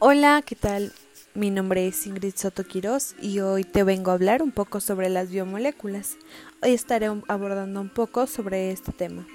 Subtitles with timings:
[0.00, 0.92] Hola, ¿qué tal?
[1.34, 5.08] Mi nombre es Ingrid Soto Quiroz y hoy te vengo a hablar un poco sobre
[5.08, 6.18] las biomoléculas.
[6.62, 9.26] Hoy estaré abordando un poco sobre este tema.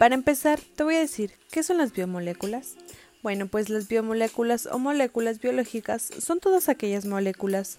[0.00, 2.74] Para empezar, te voy a decir, ¿qué son las biomoléculas?
[3.22, 7.78] Bueno, pues las biomoléculas o moléculas biológicas son todas aquellas moléculas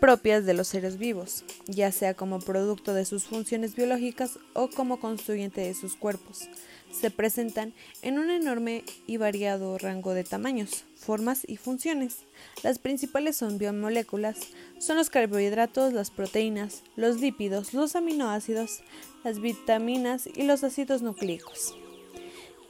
[0.00, 4.98] propias de los seres vivos, ya sea como producto de sus funciones biológicas o como
[4.98, 6.48] constituyente de sus cuerpos.
[6.92, 7.72] Se presentan
[8.02, 12.18] en un enorme y variado rango de tamaños, formas y funciones.
[12.62, 14.38] Las principales son biomoléculas,
[14.78, 18.82] son los carbohidratos, las proteínas, los lípidos, los aminoácidos,
[19.24, 21.74] las vitaminas y los ácidos nucleicos.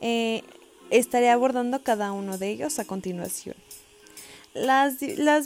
[0.01, 0.43] Eh,
[0.91, 3.57] estaré abordando cada uno de ellos a continuación.
[4.55, 4.99] Las,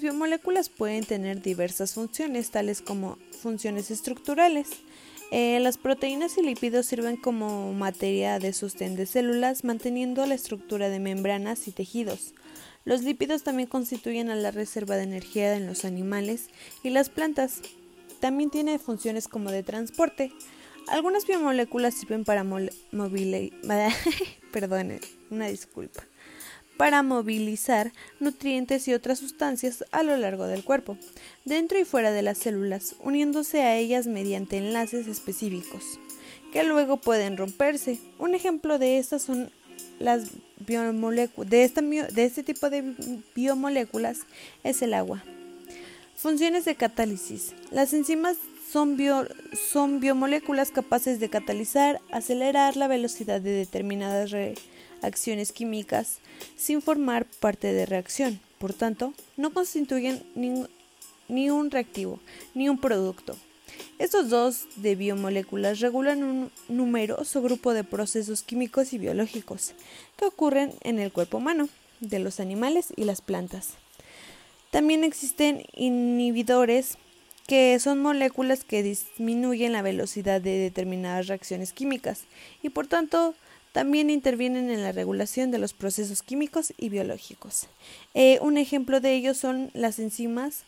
[0.02, 4.68] biomoléculas pueden tener diversas funciones, tales como funciones estructurales.
[5.32, 10.88] Eh, las proteínas y lípidos sirven como materia de sostén de células, manteniendo la estructura
[10.88, 12.32] de membranas y tejidos.
[12.84, 16.48] Los lípidos también constituyen a la reserva de energía en los animales
[16.84, 17.60] y las plantas.
[18.20, 20.32] También tiene funciones como de transporte.
[20.86, 23.92] Algunas biomoléculas sirven para movilizar,
[24.52, 26.04] perdone, una disculpa
[26.76, 30.98] para movilizar nutrientes y otras sustancias a lo largo del cuerpo,
[31.44, 35.98] dentro y fuera de las células, uniéndose a ellas mediante enlaces específicos,
[36.52, 37.98] que luego pueden romperse.
[38.18, 39.50] Un ejemplo de estas son
[39.98, 41.70] las de,
[42.12, 42.94] de este tipo de
[43.34, 44.20] biomoléculas
[44.64, 45.22] es el agua.
[46.16, 47.54] Funciones de catálisis.
[47.70, 48.36] Las enzimas
[48.70, 48.96] son,
[49.70, 54.75] son biomoléculas capaces de catalizar, acelerar la velocidad de determinadas reacciones
[55.06, 56.18] acciones químicas
[56.56, 58.40] sin formar parte de reacción.
[58.58, 62.20] Por tanto, no constituyen ni, un reactivo
[62.54, 63.36] ni un producto.
[63.98, 69.72] Estos dos de biomoléculas regulan un numeroso grupo de procesos químicos y biológicos
[70.16, 71.68] que ocurren en el cuerpo humano,
[72.00, 73.70] de los animales y las plantas.
[74.70, 76.98] También existen inhibidores
[77.46, 82.24] que son moléculas que disminuyen la velocidad de determinadas reacciones químicas
[82.62, 83.34] y por tanto
[83.76, 87.66] también intervienen en la regulación de los procesos químicos y biológicos.
[88.14, 90.62] Eh, un ejemplo de ellos son las enzimas,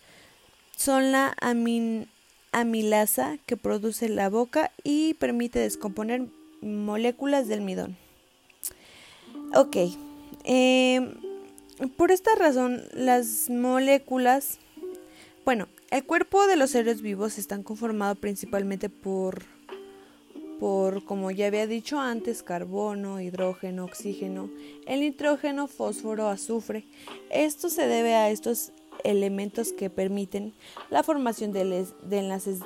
[0.77, 1.35] son la
[2.53, 6.27] amilasa que produce la boca y permite descomponer
[6.61, 7.97] moléculas del almidón.
[9.55, 9.77] Ok,
[10.45, 11.15] em,
[11.97, 14.59] por esta razón las moléculas,
[15.47, 19.47] bueno, el cuerpo de los seres vivos están conformado principalmente por
[20.59, 24.51] por, como ya había dicho antes, carbono, hidrógeno, oxígeno,
[24.87, 26.85] el nitrógeno, fósforo, azufre.
[27.31, 28.73] Esto se debe a estos
[29.05, 30.53] elementos que permiten
[30.91, 32.61] la formación de, enlaces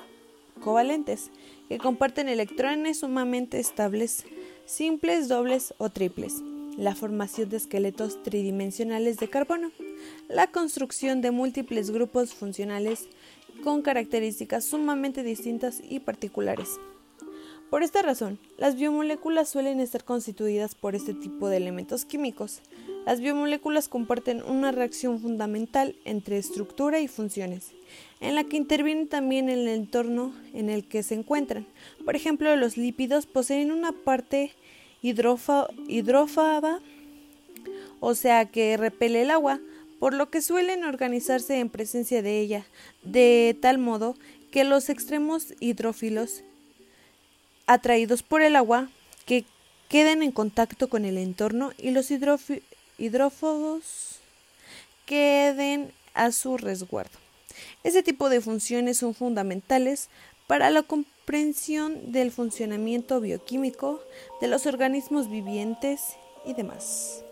[0.63, 1.31] covalentes,
[1.69, 4.25] que comparten electrones sumamente estables,
[4.65, 6.43] simples, dobles o triples,
[6.77, 9.71] la formación de esqueletos tridimensionales de carbono,
[10.29, 13.09] la construcción de múltiples grupos funcionales
[13.63, 16.79] con características sumamente distintas y particulares.
[17.73, 22.61] Por esta razón, las biomoléculas suelen estar constituidas por este tipo de elementos químicos.
[23.07, 27.73] Las biomoléculas comparten una reacción fundamental entre estructura y funciones,
[28.21, 31.67] en la que interviene también el entorno en el que se encuentran.
[32.05, 34.53] Por ejemplo, los lípidos poseen una parte
[35.01, 36.79] hidrófaba,
[38.01, 39.61] o sea que repele el agua,
[39.99, 42.67] por lo que suelen organizarse en presencia de ella,
[43.03, 44.15] de tal modo
[44.51, 46.45] que los extremos hidrófilos
[47.73, 48.89] atraídos por el agua
[49.27, 49.45] que
[49.89, 53.85] queden en contacto con el entorno y los hidrófobos
[55.07, 57.19] queden a su resguardo.
[57.85, 60.09] Ese tipo de funciones son fundamentales
[60.47, 64.03] para la comprensión del funcionamiento bioquímico
[64.41, 67.23] de los organismos vivientes y demás.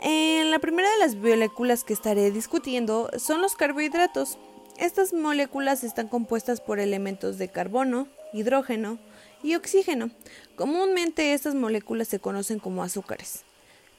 [0.00, 4.38] En la primera de las moléculas que estaré discutiendo son los carbohidratos.
[4.76, 8.98] Estas moléculas están compuestas por elementos de carbono, hidrógeno
[9.42, 10.10] y oxígeno.
[10.56, 13.44] Comúnmente estas moléculas se conocen como azúcares.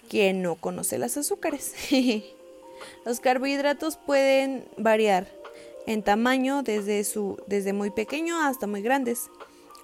[0.09, 1.73] ¿Quién no conoce las azúcares?
[3.05, 5.27] Los carbohidratos pueden variar
[5.87, 9.29] en tamaño desde, su, desde muy pequeño hasta muy grandes,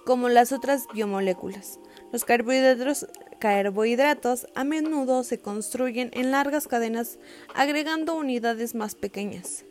[0.04, 1.78] como las otras biomoléculas.
[2.12, 3.06] Los carbohidratos,
[3.38, 7.18] carbohidratos a menudo se construyen en largas cadenas
[7.54, 9.64] agregando unidades más pequeñas.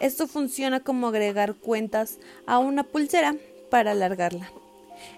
[0.00, 3.36] Esto funciona como agregar cuentas a una pulsera
[3.70, 4.50] para alargarla.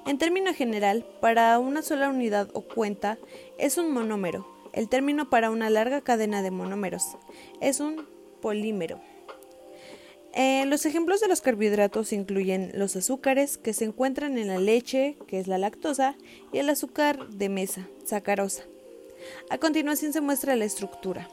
[0.06, 3.18] En término general, para una sola unidad o cuenta
[3.58, 4.46] es un monómero.
[4.72, 7.16] El término para una larga cadena de monómeros
[7.60, 8.06] es un
[8.40, 9.00] polímero.
[10.34, 15.16] Eh, los ejemplos de los carbohidratos incluyen los azúcares que se encuentran en la leche,
[15.26, 16.16] que es la lactosa,
[16.52, 18.64] y el azúcar de mesa, sacarosa.
[19.50, 21.28] A continuación se muestra la estructura.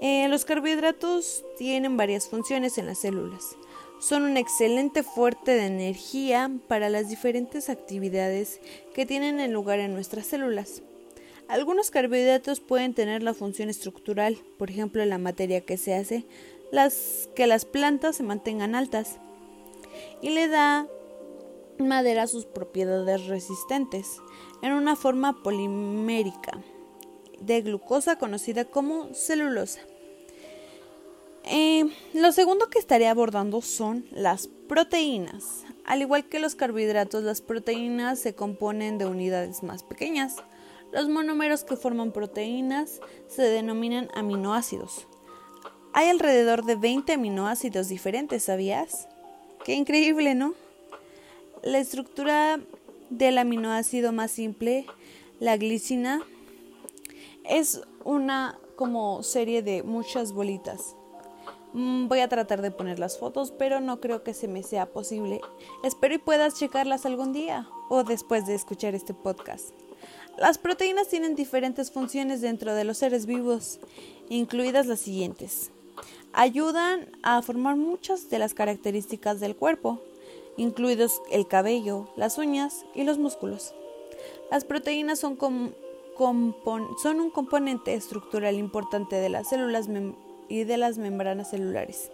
[0.00, 3.56] Eh, los carbohidratos tienen varias funciones en las células.
[4.00, 8.60] Son una excelente fuente de energía para las diferentes actividades
[8.94, 10.82] que tienen en lugar en nuestras células.
[11.48, 16.24] Algunos carbohidratos pueden tener la función estructural, por ejemplo, la materia que se hace
[16.72, 19.18] las, que las plantas se mantengan altas
[20.22, 20.86] y le da
[21.78, 24.16] madera sus propiedades resistentes
[24.62, 26.58] en una forma polimérica
[27.38, 29.80] de glucosa conocida como celulosa.
[31.44, 35.64] Eh, lo segundo que estaré abordando son las proteínas.
[35.84, 40.36] Al igual que los carbohidratos, las proteínas se componen de unidades más pequeñas.
[40.92, 45.06] Los monómeros que forman proteínas se denominan aminoácidos.
[45.92, 49.08] Hay alrededor de 20 aminoácidos diferentes, ¿sabías?
[49.64, 50.54] Qué increíble, ¿no?
[51.62, 52.60] La estructura
[53.10, 54.86] del aminoácido más simple,
[55.40, 56.22] la glicina,
[57.44, 60.94] es una como serie de muchas bolitas.
[61.72, 64.86] Mm, voy a tratar de poner las fotos, pero no creo que se me sea
[64.86, 65.40] posible.
[65.84, 69.70] Espero y puedas checarlas algún día o después de escuchar este podcast.
[70.36, 73.78] Las proteínas tienen diferentes funciones dentro de los seres vivos,
[74.28, 75.70] incluidas las siguientes.
[76.32, 80.00] Ayudan a formar muchas de las características del cuerpo,
[80.56, 83.74] incluidos el cabello, las uñas y los músculos.
[84.50, 85.38] Las proteínas son,
[86.16, 89.88] son un componente estructural importante de las células
[90.50, 92.10] y de las membranas celulares.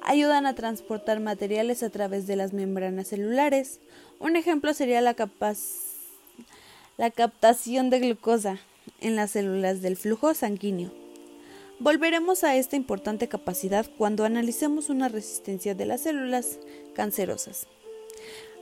[0.00, 3.80] Ayudan a transportar materiales a través de las membranas celulares.
[4.18, 5.14] Un ejemplo sería la,
[6.96, 8.58] la captación de glucosa
[9.00, 10.90] en las células del flujo sanguíneo.
[11.80, 16.58] Volveremos a esta importante capacidad cuando analicemos una resistencia de las células
[16.94, 17.66] cancerosas.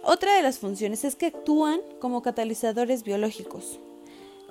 [0.03, 3.79] Otra de las funciones es que actúan como catalizadores biológicos.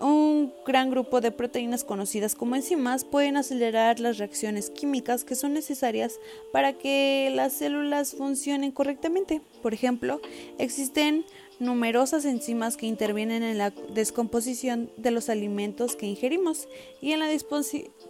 [0.01, 5.53] Un gran grupo de proteínas conocidas como enzimas pueden acelerar las reacciones químicas que son
[5.53, 6.19] necesarias
[6.51, 9.41] para que las células funcionen correctamente.
[9.61, 10.19] Por ejemplo,
[10.57, 11.23] existen
[11.59, 16.67] numerosas enzimas que intervienen en la descomposición de los alimentos que ingerimos
[16.99, 17.27] y en la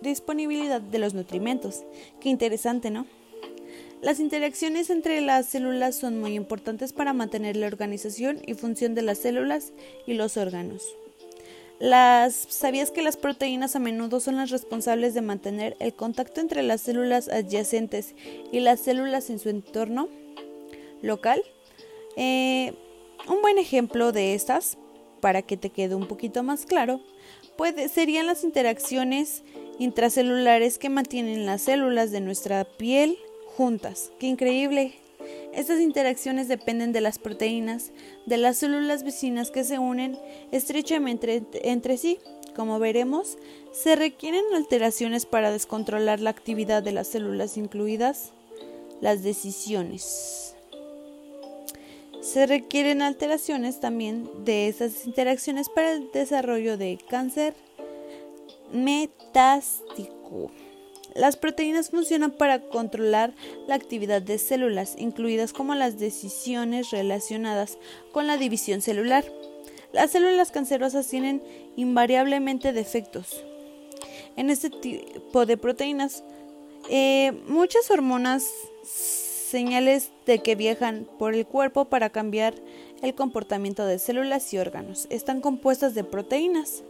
[0.01, 1.83] disponibilidad de los nutrimentos.
[2.21, 3.05] Qué interesante, ¿no?
[4.01, 9.01] Las interacciones entre las células son muy importantes para mantener la organización y función de
[9.01, 9.73] las células
[10.07, 10.83] y los órganos.
[11.81, 16.62] Las, ¿Sabías que las proteínas a menudo son las responsables de mantener el contacto entre
[16.62, 18.13] las células adyacentes
[18.51, 20.07] y las células en su entorno
[21.01, 21.42] local?
[22.18, 22.74] Eh,
[23.28, 24.78] un buen ejemplo de estas,
[25.22, 27.01] para que te quede un poquito más claro,
[27.92, 29.42] serían las interacciones
[29.80, 33.18] intracelulares que mantienen las células de nuestra piel
[33.57, 34.12] juntas.
[34.19, 35.00] ¡Qué increíble!
[35.54, 37.92] Estas interacciones dependen de las proteínas
[38.25, 40.18] de las células vecinas que se unen
[40.51, 42.19] estrechamente entre sí.
[42.56, 43.38] Como veremos,
[43.72, 48.33] se requieren alteraciones para descontrolar la actividad de las células incluidas
[49.01, 50.56] las decisiones.
[52.22, 57.56] Se requieren alteraciones también de esas interacciones para el desarrollo de cáncer
[58.72, 60.51] metástico.
[61.13, 63.34] Las proteínas funcionan para controlar
[63.68, 67.78] la actividad de células, incluidas como las decisiones relacionadas
[68.12, 69.25] con la división celular.
[69.92, 71.44] Las células cancerosas tienen
[71.75, 73.44] invariablemente defectos.
[74.38, 76.24] En este tipo de proteínas,
[76.89, 78.48] eh, muchas hormonas
[78.84, 82.56] señales de que viajan por el cuerpo para cambiar
[83.01, 85.08] el comportamiento de células y órganos.
[85.10, 86.84] Están compuestas de proteínas.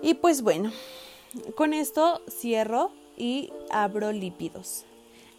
[0.00, 0.70] Y pues bueno,
[1.54, 4.84] con esto cierro y abro lípidos.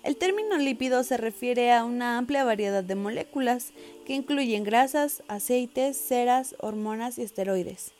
[0.03, 3.73] El término lípido se refiere a una amplia variedad de moléculas
[4.05, 7.91] que incluyen grasas, aceites, ceras, hormonas y esteroides.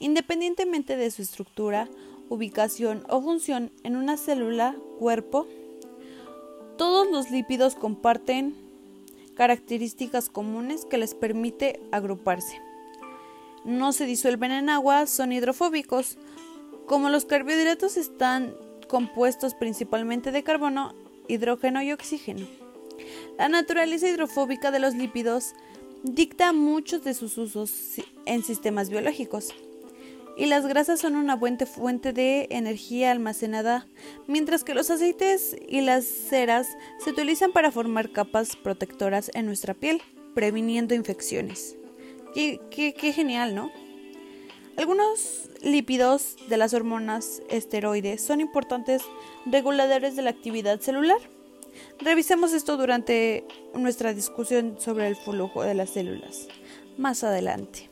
[0.00, 1.88] Independientemente de su estructura,
[2.28, 5.46] ubicación o función en una célula, cuerpo,
[6.76, 8.56] todos los lípidos comparten
[9.36, 12.60] características comunes que les permite agruparse.
[13.64, 16.18] No se disuelven en agua, son hidrofóbicos.
[16.92, 18.54] Como los carbohidratos están
[18.86, 20.94] compuestos principalmente de carbono,
[21.26, 22.46] hidrógeno y oxígeno.
[23.38, 25.54] La naturaleza hidrofóbica de los lípidos
[26.02, 27.72] dicta muchos de sus usos
[28.26, 29.54] en sistemas biológicos
[30.36, 33.86] y las grasas son una buena fuente de energía almacenada,
[34.26, 36.68] mientras que los aceites y las ceras
[37.02, 40.02] se utilizan para formar capas protectoras en nuestra piel,
[40.34, 41.74] previniendo infecciones.
[42.34, 43.72] Qué, qué genial, ¿no?
[44.76, 49.02] Algunos lípidos de las hormonas esteroides son importantes
[49.46, 51.18] reguladores de la actividad celular.
[52.00, 56.48] Revisemos esto durante nuestra discusión sobre el flujo de las células
[56.96, 57.90] más adelante.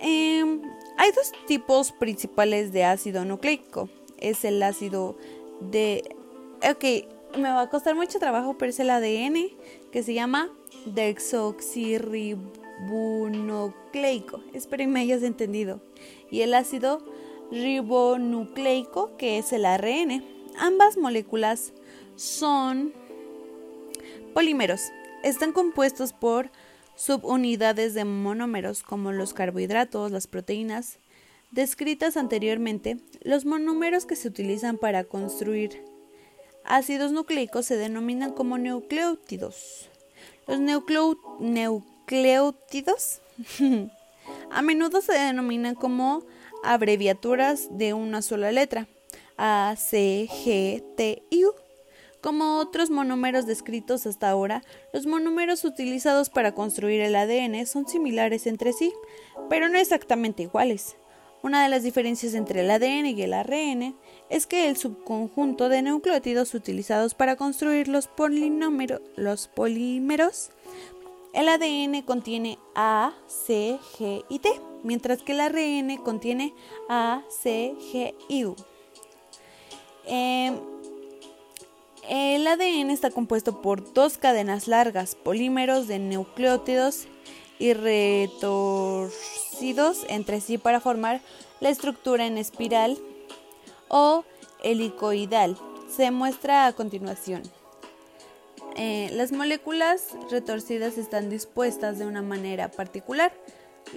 [0.00, 0.60] Em,
[0.98, 5.16] hay dos tipos principales de ácido nucleico, es el ácido
[5.60, 6.16] de...
[6.68, 9.50] Ok, me va a costar mucho trabajo, pero es el ADN
[9.92, 10.50] que se llama
[12.80, 14.42] desoxirribonucleico.
[14.52, 15.80] Espero que me hayas entendido.
[16.30, 17.04] Y el ácido
[17.50, 20.24] ribonucleico, que es el ARN.
[20.58, 21.72] Ambas moléculas
[22.16, 22.92] son
[24.34, 24.80] polímeros.
[25.22, 26.50] Están compuestos por
[26.94, 30.98] subunidades de monómeros como los carbohidratos, las proteínas.
[31.50, 35.84] Descritas anteriormente, los monómeros que se utilizan para construir
[36.64, 39.88] ácidos nucleicos se denominan como nucleótidos.
[40.46, 40.58] Los
[42.06, 43.20] nucleótidos
[44.52, 46.24] a menudo se denominan como
[46.62, 48.86] abreviaturas de una sola letra,
[49.36, 51.52] A, C, G, T y U.
[52.20, 58.46] Como otros monómeros descritos hasta ahora, los monómeros utilizados para construir el ADN son similares
[58.46, 58.92] entre sí,
[59.50, 60.96] pero no exactamente iguales.
[61.42, 63.94] Una de las diferencias entre el ADN y el ARN
[64.30, 68.08] es que el subconjunto de nucleótidos utilizados para construir los,
[69.16, 70.50] los polímeros,
[71.36, 76.54] el ADN contiene A, C, G y T, mientras que el ARN contiene
[76.88, 78.56] A, C, G y U.
[80.06, 80.58] Em,
[82.08, 87.06] el ADN está compuesto por dos cadenas largas, polímeros de nucleótidos
[87.58, 89.10] y retorcidos
[90.08, 91.20] entre sí para formar
[91.60, 92.96] la estructura en espiral
[93.88, 94.24] o
[94.62, 95.58] helicoidal.
[95.94, 97.42] Se muestra a continuación.
[98.76, 103.32] Eh, las moléculas retorcidas están dispuestas de una manera particular,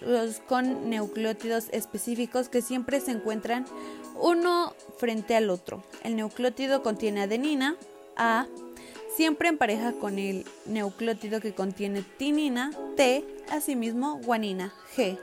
[0.02, 3.66] los con nucleótidos específicos que siempre se encuentran
[4.16, 5.84] uno frente al otro.
[6.04, 7.76] El nucleótido contiene adenina,
[8.16, 8.48] A,
[9.16, 15.20] siempre en pareja con el nucleótido que contiene tinina, T, asimismo guanina, G,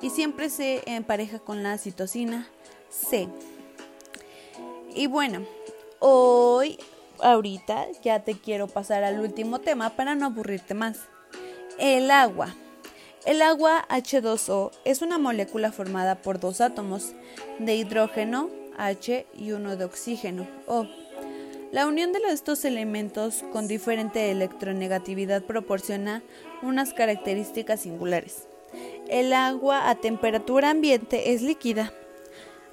[0.00, 2.48] y siempre se empareja con la citosina,
[2.90, 3.28] C.
[4.94, 5.46] Y bueno,
[6.00, 6.78] hoy,
[7.22, 11.00] ahorita, ya te quiero pasar al último tema para no aburrirte más.
[11.78, 12.54] El agua.
[13.24, 17.12] El agua H2O es una molécula formada por dos átomos
[17.58, 20.86] de hidrógeno H y uno de oxígeno O.
[21.72, 26.22] La unión de estos elementos con diferente electronegatividad proporciona
[26.62, 28.46] unas características singulares.
[29.08, 31.92] El agua a temperatura ambiente es líquida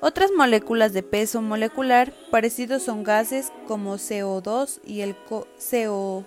[0.03, 6.25] otras moléculas de peso molecular parecidos son gases como CO2 y el CO2,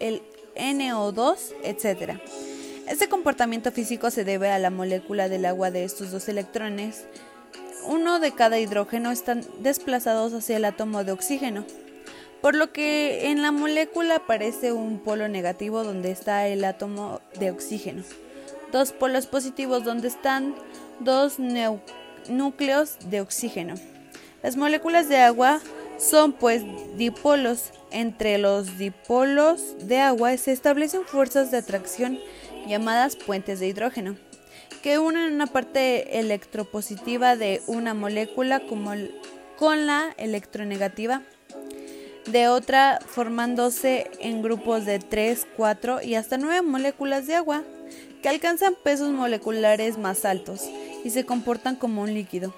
[0.00, 0.22] el
[0.56, 2.18] NO2, etc.
[2.88, 7.04] Este comportamiento físico se debe a la molécula del agua de estos dos electrones.
[7.86, 11.64] Uno de cada hidrógeno están desplazados hacia el átomo de oxígeno,
[12.42, 17.52] por lo que en la molécula aparece un polo negativo donde está el átomo de
[17.52, 18.02] oxígeno,
[18.72, 20.56] dos polos positivos donde están
[20.98, 23.74] dos neutrones núcleos de oxígeno.
[24.42, 25.60] Las moléculas de agua
[25.98, 26.62] son pues
[26.96, 27.70] dipolos.
[27.90, 32.18] Entre los dipolos de agua se establecen fuerzas de atracción
[32.66, 34.16] llamadas puentes de hidrógeno,
[34.82, 38.62] que unen una parte electropositiva de una molécula
[39.56, 41.22] con la electronegativa
[42.26, 47.62] de otra, formándose en grupos de 3, 4 y hasta 9 moléculas de agua,
[48.22, 50.62] que alcanzan pesos moleculares más altos
[51.04, 52.52] y se comportan como un líquido.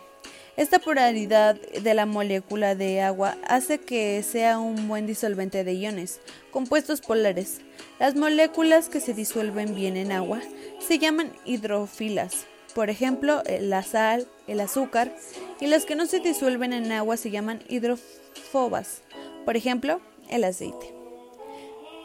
[0.56, 6.20] Esta polaridad de la molécula de agua hace que sea un buen disolvente de iones,
[6.50, 7.60] compuestos polares.
[8.00, 10.40] Las moléculas que se disuelven bien en agua
[10.78, 15.14] se llaman hidrofilas, por ejemplo, la sal, el azúcar,
[15.60, 19.02] y las que no se disuelven en agua se llaman hidrofobas,
[19.44, 20.00] por ejemplo,
[20.30, 20.94] el aceite.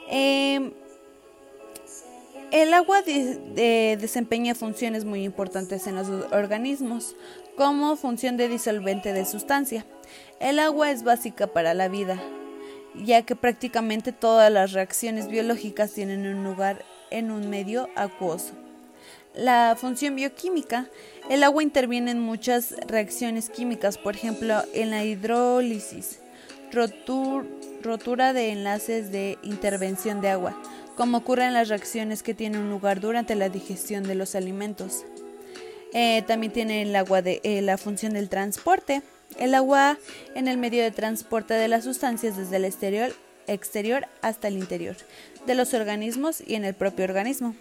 [0.09, 0.73] Em,
[2.51, 7.15] el agua desempeña funciones muy importantes en los organismos,
[7.55, 9.85] como función de disolvente de sustancia.
[10.39, 12.21] El agua es básica para la vida,
[12.95, 18.53] ya que prácticamente todas las reacciones biológicas tienen un lugar en un medio acuoso.
[19.33, 20.89] La función bioquímica.
[21.29, 26.19] El agua interviene en muchas reacciones químicas, por ejemplo, en la hidrólisis,
[27.81, 30.61] rotura de enlaces de intervención de agua,
[30.95, 35.05] como ocurre en las reacciones que tienen lugar durante la digestión de los alimentos.
[35.93, 39.01] Eh, también tiene el agua de, eh, la función del transporte.
[39.37, 39.97] El agua
[40.35, 43.13] en el medio de transporte de las sustancias desde el exterior,
[43.47, 44.95] exterior hasta el interior
[45.45, 47.55] de los organismos y en el propio organismo.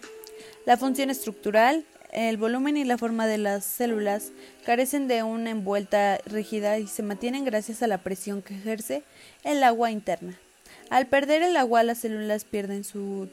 [0.65, 4.31] La función estructural, el volumen y la forma de las células
[4.65, 9.03] carecen de una envuelta rígida y se mantienen gracias a la presión que ejerce
[9.43, 10.37] el agua interna.
[10.91, 13.29] Al perder el agua, las células pierden su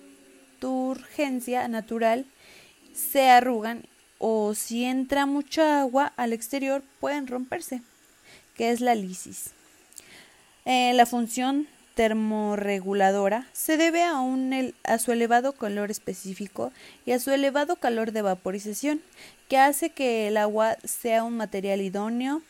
[0.61, 2.25] turgencia natural,
[2.95, 3.83] se arrugan
[4.19, 7.83] o si entra mucha agua al exterior pueden romperse.
[8.55, 9.51] que es la lisis.
[10.67, 14.21] Eh, la función termorreguladora se debe a,
[14.85, 16.73] a su elevado calor específico
[17.07, 19.01] y a su elevado calor de vaporización,
[19.49, 22.41] que hace que el agua sea un material idóneo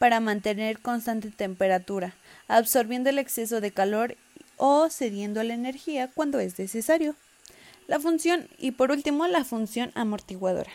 [0.00, 2.14] para mantener constante temperatura,
[2.48, 4.16] absorbiendo el exceso de calor
[4.56, 7.16] o cediendo la energía cuando es necesario.
[7.86, 10.70] La función y por último la función amortiguadora.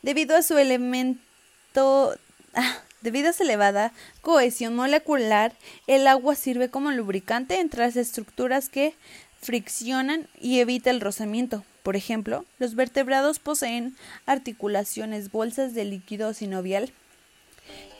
[0.00, 2.16] Debido a su elemento
[2.54, 5.52] ah, Debido a su elevada cohesión molecular,
[5.86, 8.94] el agua sirve como lubricante entre las estructuras que
[9.38, 11.62] friccionan y evita el rozamiento.
[11.82, 13.94] Por ejemplo, los vertebrados poseen
[14.24, 16.90] articulaciones, bolsas de líquido sinovial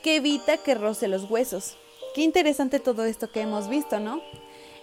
[0.06, 1.76] que evita que roce los huesos.
[2.14, 4.22] Qué interesante todo esto que hemos visto, ¿no?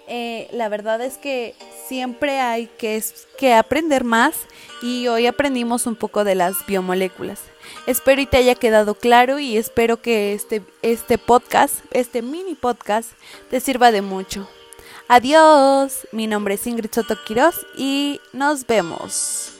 [0.09, 1.55] Eh, la verdad es que
[1.87, 3.01] siempre hay que,
[3.37, 4.35] que aprender más
[4.81, 7.39] y hoy aprendimos un poco de las biomoléculas.
[7.87, 13.11] Espero y te haya quedado claro y espero que este, este podcast, este mini podcast,
[13.49, 14.49] te sirva de mucho.
[15.07, 19.52] Adiós, mi nombre es Ingrid Soto Quiroz y nos vemos.